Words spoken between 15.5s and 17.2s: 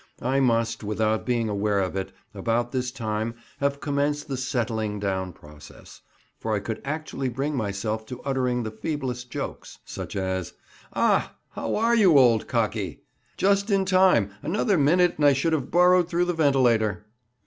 have burrowed through the ventilator."